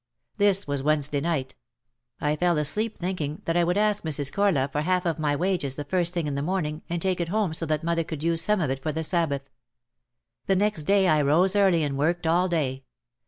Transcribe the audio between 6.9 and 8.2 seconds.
take it home so that mother